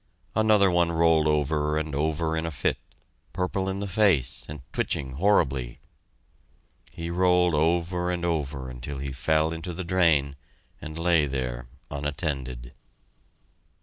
[0.35, 2.79] Another one rolled over and over in a fit,
[3.33, 5.79] purple in the face, and twitching horribly.
[6.89, 10.35] He rolled over and over until he fell into the drain,
[10.81, 12.73] and lay there, unattended.